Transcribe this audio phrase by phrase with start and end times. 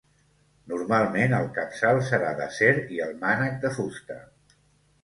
[0.71, 4.21] Normalment el capçal serà d'acer i el mànec de fusta.